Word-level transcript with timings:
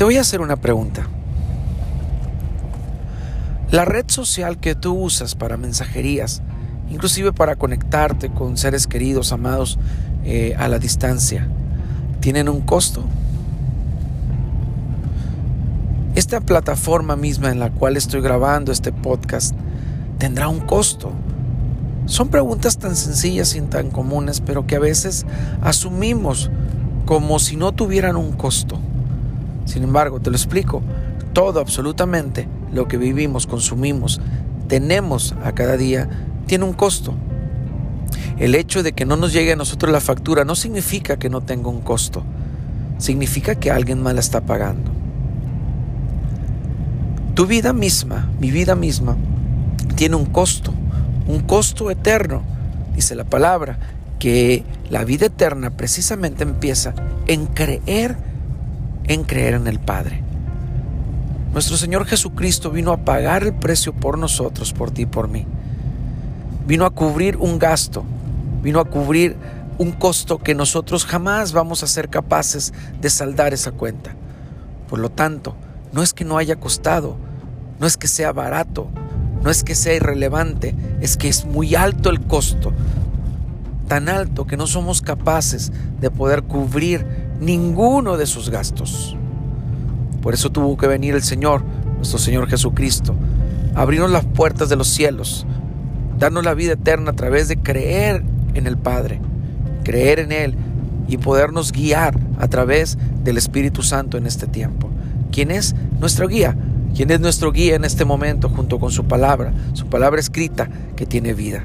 Te 0.00 0.04
voy 0.04 0.16
a 0.16 0.22
hacer 0.22 0.40
una 0.40 0.56
pregunta. 0.56 1.06
La 3.70 3.84
red 3.84 4.06
social 4.08 4.56
que 4.56 4.74
tú 4.74 4.94
usas 4.94 5.34
para 5.34 5.58
mensajerías, 5.58 6.40
inclusive 6.88 7.34
para 7.34 7.56
conectarte 7.56 8.30
con 8.30 8.56
seres 8.56 8.86
queridos, 8.86 9.30
amados 9.30 9.78
eh, 10.24 10.54
a 10.56 10.68
la 10.68 10.78
distancia, 10.78 11.46
¿tienen 12.20 12.48
un 12.48 12.62
costo? 12.62 13.04
Esta 16.14 16.40
plataforma 16.40 17.14
misma 17.14 17.50
en 17.50 17.60
la 17.60 17.68
cual 17.68 17.98
estoy 17.98 18.22
grabando 18.22 18.72
este 18.72 18.92
podcast 18.92 19.54
tendrá 20.16 20.48
un 20.48 20.60
costo. 20.60 21.12
Son 22.06 22.28
preguntas 22.28 22.78
tan 22.78 22.96
sencillas 22.96 23.54
y 23.54 23.60
tan 23.60 23.90
comunes, 23.90 24.40
pero 24.40 24.66
que 24.66 24.76
a 24.76 24.80
veces 24.80 25.26
asumimos 25.60 26.50
como 27.04 27.38
si 27.38 27.56
no 27.56 27.72
tuvieran 27.72 28.16
un 28.16 28.32
costo. 28.32 28.80
Sin 29.64 29.82
embargo, 29.82 30.20
te 30.20 30.30
lo 30.30 30.36
explico, 30.36 30.82
todo 31.32 31.60
absolutamente 31.60 32.48
lo 32.72 32.88
que 32.88 32.96
vivimos, 32.96 33.46
consumimos, 33.46 34.20
tenemos 34.68 35.34
a 35.44 35.52
cada 35.52 35.76
día, 35.76 36.08
tiene 36.46 36.64
un 36.64 36.72
costo. 36.72 37.14
El 38.38 38.54
hecho 38.54 38.82
de 38.82 38.92
que 38.92 39.04
no 39.04 39.16
nos 39.16 39.32
llegue 39.32 39.52
a 39.52 39.56
nosotros 39.56 39.92
la 39.92 40.00
factura 40.00 40.44
no 40.44 40.54
significa 40.54 41.18
que 41.18 41.28
no 41.28 41.42
tenga 41.42 41.68
un 41.68 41.80
costo, 41.80 42.24
significa 42.98 43.54
que 43.54 43.70
alguien 43.70 44.02
más 44.02 44.14
la 44.14 44.20
está 44.20 44.40
pagando. 44.40 44.90
Tu 47.34 47.46
vida 47.46 47.72
misma, 47.72 48.28
mi 48.40 48.50
vida 48.50 48.74
misma, 48.74 49.16
tiene 49.94 50.16
un 50.16 50.26
costo, 50.26 50.72
un 51.26 51.40
costo 51.40 51.90
eterno. 51.90 52.42
Dice 52.94 53.14
la 53.14 53.24
palabra 53.24 53.78
que 54.18 54.64
la 54.90 55.04
vida 55.04 55.26
eterna 55.26 55.70
precisamente 55.70 56.42
empieza 56.42 56.94
en 57.26 57.46
creer, 57.46 58.16
en 59.10 59.24
creer 59.24 59.54
en 59.54 59.66
el 59.66 59.80
Padre. 59.80 60.22
Nuestro 61.52 61.76
Señor 61.76 62.06
Jesucristo 62.06 62.70
vino 62.70 62.92
a 62.92 62.98
pagar 62.98 63.42
el 63.42 63.52
precio 63.52 63.92
por 63.92 64.16
nosotros, 64.16 64.72
por 64.72 64.92
ti 64.92 65.02
y 65.02 65.06
por 65.06 65.26
mí. 65.26 65.46
Vino 66.64 66.86
a 66.86 66.90
cubrir 66.90 67.36
un 67.36 67.58
gasto, 67.58 68.04
vino 68.62 68.78
a 68.78 68.84
cubrir 68.84 69.36
un 69.78 69.90
costo 69.90 70.38
que 70.38 70.54
nosotros 70.54 71.04
jamás 71.04 71.52
vamos 71.52 71.82
a 71.82 71.88
ser 71.88 72.08
capaces 72.08 72.72
de 73.00 73.10
saldar 73.10 73.52
esa 73.52 73.72
cuenta. 73.72 74.14
Por 74.88 75.00
lo 75.00 75.10
tanto, 75.10 75.56
no 75.92 76.04
es 76.04 76.14
que 76.14 76.24
no 76.24 76.38
haya 76.38 76.54
costado, 76.54 77.16
no 77.80 77.88
es 77.88 77.96
que 77.96 78.06
sea 78.06 78.30
barato, 78.30 78.90
no 79.42 79.50
es 79.50 79.64
que 79.64 79.74
sea 79.74 79.94
irrelevante, 79.94 80.76
es 81.00 81.16
que 81.16 81.28
es 81.28 81.46
muy 81.46 81.74
alto 81.74 82.10
el 82.10 82.20
costo, 82.20 82.72
tan 83.88 84.08
alto 84.08 84.46
que 84.46 84.56
no 84.56 84.68
somos 84.68 85.02
capaces 85.02 85.72
de 86.00 86.12
poder 86.12 86.44
cubrir 86.44 87.19
ninguno 87.40 88.16
de 88.16 88.26
sus 88.26 88.50
gastos. 88.50 89.16
Por 90.22 90.34
eso 90.34 90.50
tuvo 90.50 90.76
que 90.76 90.86
venir 90.86 91.14
el 91.14 91.22
Señor, 91.22 91.62
nuestro 91.96 92.18
Señor 92.18 92.48
Jesucristo, 92.48 93.14
abrirnos 93.74 94.10
las 94.10 94.26
puertas 94.26 94.68
de 94.68 94.76
los 94.76 94.88
cielos, 94.88 95.46
darnos 96.18 96.44
la 96.44 96.54
vida 96.54 96.74
eterna 96.74 97.12
a 97.12 97.16
través 97.16 97.48
de 97.48 97.56
creer 97.56 98.22
en 98.54 98.66
el 98.66 98.76
Padre, 98.76 99.20
creer 99.82 100.18
en 100.18 100.32
Él 100.32 100.54
y 101.08 101.16
podernos 101.16 101.72
guiar 101.72 102.18
a 102.38 102.48
través 102.48 102.98
del 103.24 103.38
Espíritu 103.38 103.82
Santo 103.82 104.18
en 104.18 104.26
este 104.26 104.46
tiempo. 104.46 104.90
¿Quién 105.32 105.50
es 105.50 105.74
nuestro 105.98 106.28
guía? 106.28 106.56
¿Quién 106.94 107.10
es 107.10 107.20
nuestro 107.20 107.52
guía 107.52 107.76
en 107.76 107.84
este 107.84 108.04
momento 108.04 108.48
junto 108.48 108.78
con 108.78 108.90
su 108.90 109.04
palabra, 109.04 109.54
su 109.72 109.86
palabra 109.86 110.20
escrita 110.20 110.68
que 110.96 111.06
tiene 111.06 111.32
vida? 111.32 111.64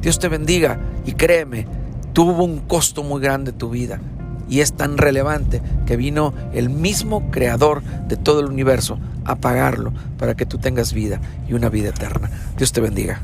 Dios 0.00 0.18
te 0.18 0.28
bendiga 0.28 0.78
y 1.06 1.12
créeme, 1.12 1.66
tuvo 2.12 2.44
un 2.44 2.58
costo 2.58 3.02
muy 3.02 3.20
grande 3.20 3.52
tu 3.52 3.70
vida 3.70 4.00
y 4.48 4.60
es 4.60 4.72
tan 4.72 4.98
relevante 4.98 5.62
que 5.86 5.96
vino 5.96 6.34
el 6.52 6.70
mismo 6.70 7.30
creador 7.30 7.82
de 7.82 8.16
todo 8.16 8.40
el 8.40 8.46
universo 8.46 8.98
a 9.24 9.36
pagarlo 9.36 9.92
para 10.18 10.34
que 10.34 10.46
tú 10.46 10.58
tengas 10.58 10.92
vida 10.92 11.20
y 11.48 11.54
una 11.54 11.68
vida 11.68 11.90
eterna. 11.90 12.30
Dios 12.56 12.72
te 12.72 12.80
bendiga. 12.80 13.20